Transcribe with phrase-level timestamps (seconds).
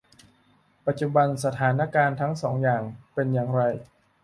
[0.85, 3.61] ปัจจุบันสถานการณ์ทั้งสองอย่างเป็นอย่างไร?